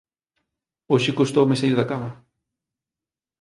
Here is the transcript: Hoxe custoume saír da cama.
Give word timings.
Hoxe 0.91 1.11
custoume 1.19 1.55
saír 1.59 1.75
da 1.77 1.89
cama. 1.91 2.09